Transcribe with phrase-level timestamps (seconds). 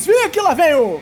[0.00, 0.98] desvia que lá vem o...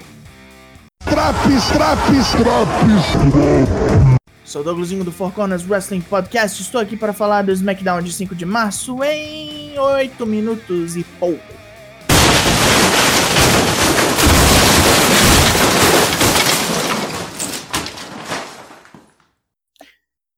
[1.05, 4.19] Traps, traps, traps.
[4.45, 6.61] Sou o Douglasinho do Four Corners Wrestling Podcast.
[6.61, 11.59] Estou aqui para falar do SmackDown de 5 de março em 8 minutos e pouco.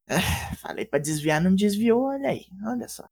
[0.09, 3.05] Ah, falei para desviar, não desviou, olha aí, olha só.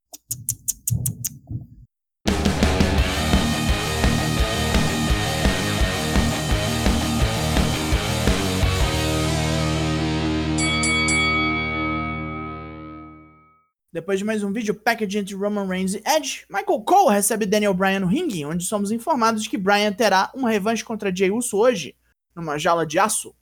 [13.98, 17.74] Depois de mais um vídeo package entre Roman Reigns e Edge, Michael Cole recebe Daniel
[17.74, 21.56] Bryan no ringue, onde somos informados de que Bryan terá uma revanche contra Jey Uso
[21.56, 21.96] hoje,
[22.32, 23.34] numa jaula de aço.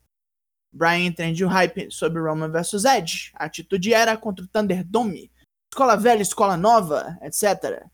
[0.73, 5.31] Bryan entende o hype sobre Roman vs Edge, a atitude era contra o Thunderdome,
[5.71, 7.85] escola velha, escola nova, etc.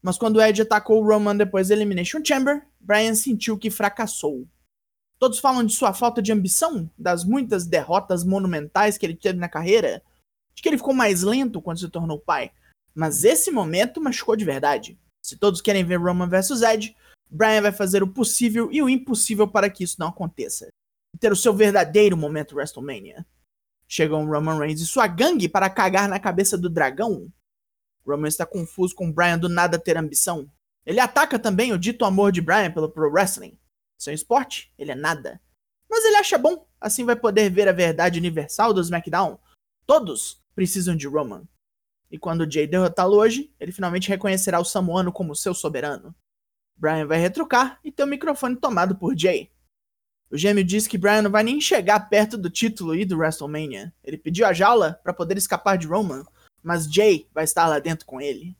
[0.00, 4.46] Mas quando Edge atacou Roman depois da Elimination Chamber, Bryan sentiu que fracassou.
[5.18, 9.48] Todos falam de sua falta de ambição, das muitas derrotas monumentais que ele teve na
[9.48, 10.00] carreira,
[10.58, 12.50] de que ele ficou mais lento quando se tornou pai.
[12.92, 14.98] Mas esse momento machucou de verdade.
[15.24, 16.96] Se todos querem ver Roman vs Edge,
[17.30, 20.66] Bryan vai fazer o possível e o impossível para que isso não aconteça.
[21.14, 23.24] E ter o seu verdadeiro momento WrestleMania.
[23.86, 27.32] Chegam Roman Reigns e sua gangue para cagar na cabeça do dragão.
[28.04, 30.50] Roman está confuso com Bryan do nada ter ambição.
[30.84, 33.56] Ele ataca também o dito amor de Bryan pelo pro wrestling.
[33.96, 35.40] Seu esporte, ele é nada.
[35.88, 39.38] Mas ele acha bom, assim vai poder ver a verdade universal do SmackDown.
[39.86, 41.44] Todos precisam de Roman.
[42.10, 46.12] E quando Jay derrotá-lo hoje, ele finalmente reconhecerá o Samoano como seu soberano.
[46.76, 49.52] Bryan vai retrucar e ter o microfone tomado por Jay.
[50.28, 53.94] O gêmeo diz que Bryan não vai nem chegar perto do título e do WrestleMania.
[54.02, 56.24] Ele pediu a jaula para poder escapar de Roman,
[56.60, 58.56] mas Jay vai estar lá dentro com ele.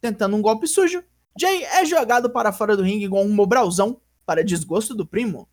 [0.00, 1.02] Tentando um golpe sujo,
[1.36, 5.48] Jay é jogado para fora do ringue igual um mobralzão, para desgosto do primo.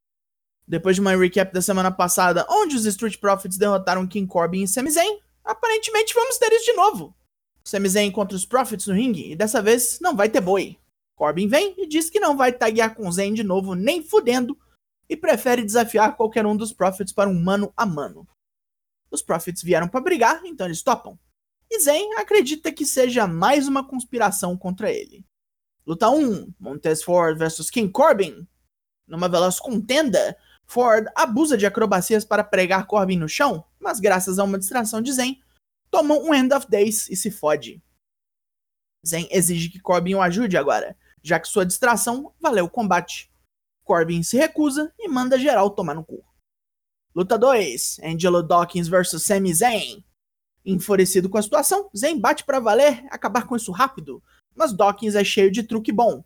[0.68, 4.68] Depois de uma recap da semana passada, onde os Street Profits derrotaram King Corbin e
[4.68, 7.16] Sami Zayn, aparentemente vamos ter isso de novo.
[7.63, 10.78] Sami Zayn contra os Profits no ringue e dessa vez não vai ter boi.
[11.16, 14.57] Corbin vem e diz que não vai taguear com Zayn de novo nem fudendo
[15.07, 18.28] e prefere desafiar qualquer um dos Profits para um mano a mano.
[19.12, 21.19] Os Profits vieram para brigar, então eles topam.
[21.69, 25.25] E Zayn acredita que seja mais uma conspiração contra ele.
[25.85, 28.47] Luta 1: Montez Ford vs King Corbin.
[29.08, 30.38] Numa veloz contenda,
[30.72, 35.12] Ford abusa de acrobacias para pregar Corbin no chão, mas graças a uma distração de
[35.12, 35.38] Zen,
[35.90, 37.84] toma um End of Days e se fode.
[39.06, 43.30] Zen exige que Corbin o ajude agora, já que sua distração valeu o combate.
[43.84, 46.24] Corbin se recusa e manda geral tomar no cu.
[47.14, 50.02] Luta 2: Angelo Dawkins vs Sami Zayn.
[50.64, 54.24] Enfurecido com a situação, Zayn bate para valer acabar com isso rápido,
[54.56, 56.24] mas Dawkins é cheio de truque bom.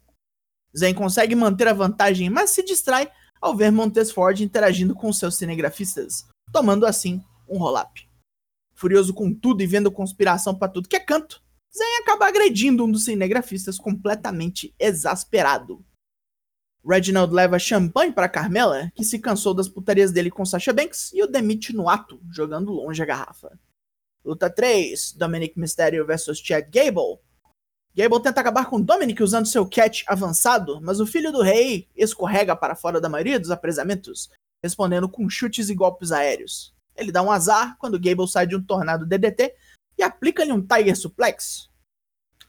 [0.77, 3.09] Zayn consegue manter a vantagem, mas se distrai
[3.45, 8.09] ao ver Montes Ford interagindo com seus cinegrafistas, tomando assim um roll-up.
[8.73, 12.91] Furioso com tudo e vendo conspiração para tudo que é canto, Zayn acaba agredindo um
[12.91, 15.85] dos cinegrafistas completamente exasperado.
[16.83, 21.21] Reginald leva champanhe para Carmela, que se cansou das putarias dele com Sasha Banks, e
[21.21, 23.59] o demite no ato, jogando longe a garrafa.
[24.23, 27.19] Luta 3: Dominic Mysterio vs Chad Gable.
[27.95, 32.53] Gable tenta acabar com Dominic usando seu catch avançado, mas o filho do rei escorrega
[32.53, 34.29] para fora da maioria dos apresamentos,
[34.61, 36.75] respondendo com chutes e golpes aéreos.
[36.93, 39.55] Ele dá um azar quando Gable sai de um tornado DDT
[39.97, 41.69] e aplica-lhe um Tiger Suplex.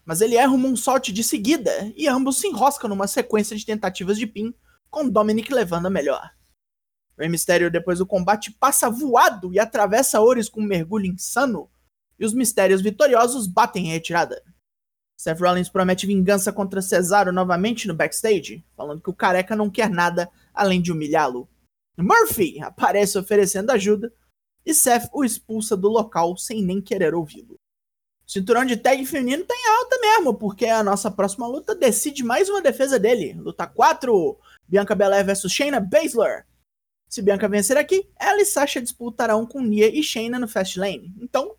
[0.04, 4.18] Mas ele erra um moonsault de seguida e ambos se enroscam numa sequência de tentativas
[4.18, 4.52] de pin,
[4.90, 6.28] com Dominic levando a melhor.
[7.16, 11.70] Rey Mysterio, depois do combate, passa voado e atravessa Ores com um mergulho insano,
[12.18, 14.42] e os Mistérios vitoriosos batem em retirada.
[15.16, 19.88] Seth Rollins promete vingança contra Cesaro novamente no backstage, falando que o careca não quer
[19.88, 21.48] nada além de humilhá-lo.
[21.96, 24.12] Murphy aparece oferecendo ajuda,
[24.64, 27.56] e Seth o expulsa do local sem nem querer ouvi-lo.
[28.26, 32.60] Cinturão de tag feminino tá alta mesmo, porque a nossa próxima luta decide mais uma
[32.60, 33.34] defesa dele.
[33.34, 34.36] Luta 4,
[34.66, 36.44] Bianca Belair vs Shayna Baszler.
[37.08, 41.14] Se Bianca vencer aqui, ela e Sasha disputarão com Nia e Shayna no Fastlane.
[41.20, 41.54] Então,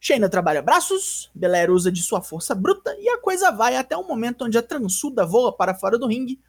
[0.00, 4.06] Shayna trabalha braços, Belair usa de sua força bruta e a coisa vai até o
[4.06, 6.40] momento onde a transuda voa para fora do ringue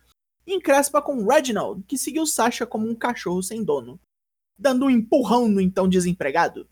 [0.47, 3.99] e encrespa com Reginald, que seguiu Sasha como um cachorro sem dono
[4.61, 6.69] dando um empurrão no então desempregado.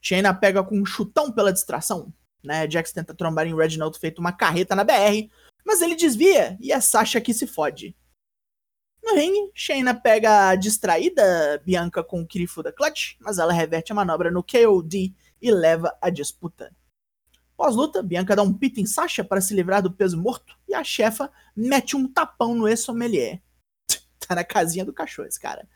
[0.00, 2.12] Shayna pega com um chutão pela distração.
[2.42, 2.70] Né?
[2.70, 5.28] Jax tenta trombar em Reginald feito uma carreta na BR,
[5.64, 7.96] mas ele desvia e é Sasha que se fode.
[9.02, 13.94] No ringue, Shayna pega a distraída Bianca com o Kirifuda Clutch, mas ela reverte a
[13.94, 16.74] manobra no KOD e leva a disputa.
[17.56, 20.84] Pós-luta, Bianca dá um pito em Sasha para se livrar do peso morto e a
[20.84, 23.40] chefa mete um tapão no ex-sommelier.
[24.20, 25.66] tá na casinha do cachorro esse cara.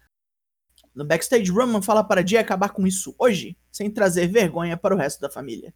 [0.94, 4.98] No backstage, Roman fala para Jay acabar com isso hoje, sem trazer vergonha para o
[4.98, 5.72] resto da família.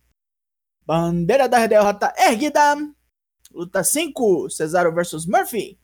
[0.84, 2.76] Bandeira da derrota erguida.
[3.50, 5.78] Luta 5, Cesaro vs Murphy.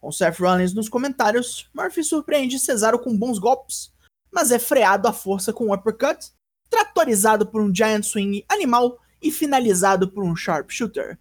[0.00, 3.92] Com Seth Rollins nos comentários, Murphy surpreende Cesaro com bons golpes,
[4.32, 6.32] mas é freado à força com um uppercut,
[6.72, 11.18] tratorizado por um Giant Swing animal e finalizado por um Sharpshooter.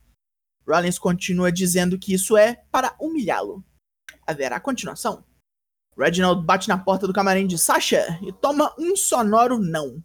[0.66, 3.62] Rollins continua dizendo que isso é para humilhá-lo.
[4.26, 5.26] Haverá continuação.
[5.98, 10.02] Reginald bate na porta do camarim de Sasha e toma um sonoro não.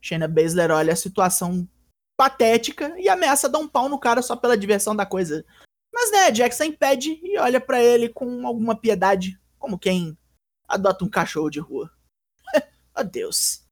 [0.00, 1.68] Shayna Baszler olha a situação
[2.16, 5.44] patética e ameaça dar um pau no cara só pela diversão da coisa.
[5.92, 10.16] Mas né, Jackson impede e olha para ele com alguma piedade, como quem
[10.68, 11.90] adota um cachorro de rua.
[12.94, 13.65] Adeus.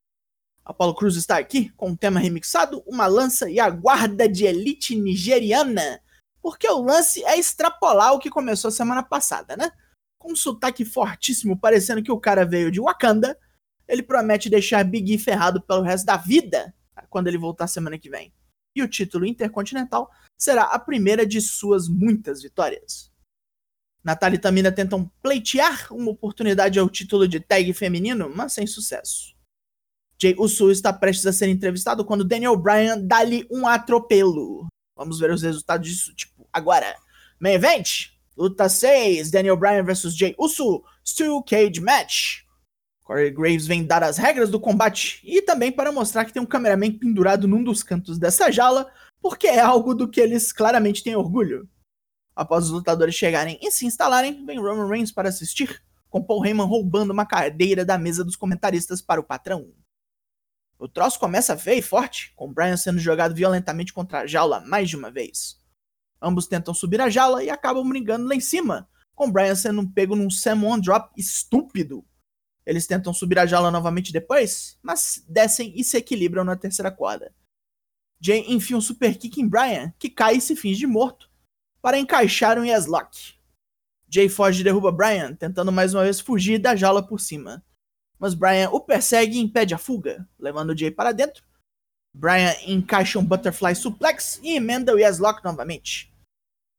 [0.64, 4.96] Apollo Cruz está aqui com um tema remixado, uma lança e a guarda de elite
[4.96, 6.00] nigeriana,
[6.40, 9.70] porque o lance é extrapolar o que começou semana passada, né?
[10.19, 13.38] Com um sotaque fortíssimo, parecendo que o cara veio de Wakanda,
[13.87, 16.75] ele promete deixar Big E ferrado pelo resto da vida
[17.11, 18.32] quando ele voltar semana que vem.
[18.75, 23.12] E o título intercontinental será a primeira de suas muitas vitórias.
[24.02, 29.33] Natália e Tamina tentam pleitear uma oportunidade ao título de tag feminino, mas sem sucesso.
[30.20, 34.66] Jay Uso está prestes a ser entrevistado quando Daniel Bryan dá-lhe um atropelo.
[34.96, 36.94] Vamos ver os resultados disso, tipo, agora.
[37.40, 42.44] Main Event, Luta 6, Daniel Bryan vs Jay Uso, Steel Cage Match.
[43.05, 46.46] Corey Graves vem dar as regras do combate e também para mostrar que tem um
[46.46, 48.90] cameraman pendurado num dos cantos dessa jaula,
[49.20, 51.69] porque é algo do que eles claramente têm orgulho.
[52.34, 56.66] Após os lutadores chegarem e se instalarem, vem Roman Reigns para assistir, com Paul Heyman
[56.66, 59.70] roubando uma cadeira da mesa dos comentaristas para o patrão.
[60.79, 64.88] O troço começa feio e forte, com Bryan sendo jogado violentamente contra a jaula mais
[64.88, 65.62] de uma vez.
[66.21, 70.17] Ambos tentam subir a jaula e acabam brigando lá em cima, com Brian sendo pego
[70.17, 72.05] num Samoan Drop estúpido.
[72.67, 77.35] Eles tentam subir a jaula novamente depois, mas descem e se equilibram na terceira corda.
[78.21, 81.31] Jay enfia um super kick em Brian, que cai e se finge morto,
[81.82, 83.35] para encaixar um yes lock.
[84.09, 87.62] Jay foge e derruba Brian, tentando mais uma vez fugir da jaula por cima.
[88.19, 91.44] Mas Brian o persegue e impede a fuga, levando Jay para dentro.
[92.14, 96.14] Brian encaixa um butterfly suplex e emenda o yes lock novamente.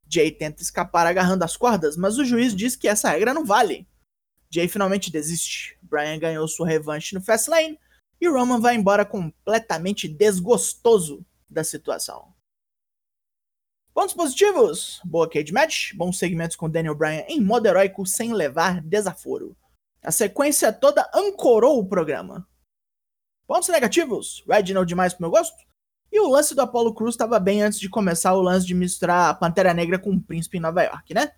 [0.07, 3.87] Jay tenta escapar agarrando as cordas, mas o juiz diz que essa regra não vale.
[4.49, 5.77] Jay finalmente desiste.
[5.81, 7.77] Brian ganhou sua revanche no Fastlane
[8.21, 12.33] e Roman vai embora completamente desgostoso da situação.
[13.93, 18.81] Pontos positivos: boa cage match, bons segmentos com Daniel Bryan em modo heróico sem levar
[18.81, 19.55] desaforo.
[20.05, 22.47] A sequência toda ancorou o programa.
[23.47, 25.55] Pontos negativos: Reginald demais pro meu gosto.
[26.11, 29.29] E o lance do Apollo Cruz estava bem antes de começar o lance de misturar
[29.29, 31.31] a Pantera Negra com o Príncipe em Nova York, né?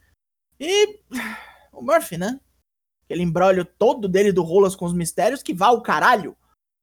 [0.60, 1.00] E
[1.72, 2.40] o Murphy, né?
[3.06, 6.36] Aquele embrólio todo dele do Rolas com os mistérios que vá ao caralho.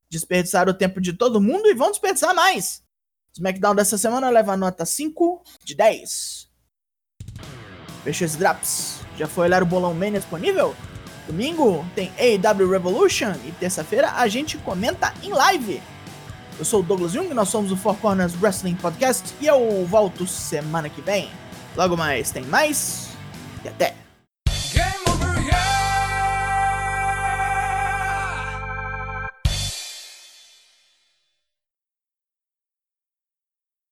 [0.09, 2.83] Desperdiçaram o tempo de todo mundo e vão desperdiçar mais.
[3.35, 6.51] SmackDown dessa semana leva nota 5 de 10.
[8.05, 9.01] Fechou esse Draps.
[9.19, 10.75] Já foi olhar o Bolão Mania disponível?
[11.27, 15.83] Domingo tem AEW Revolution e terça-feira a gente comenta em live.
[16.59, 20.27] Eu sou o Douglas Jung, nós somos o Four Corners Wrestling Podcast e eu volto
[20.27, 21.31] semana que vem.
[21.77, 23.09] Logo mais tem mais
[23.65, 24.04] e até!